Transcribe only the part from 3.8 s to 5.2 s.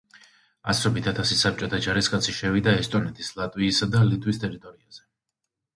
და ლიტვის ტერიტორიაზე.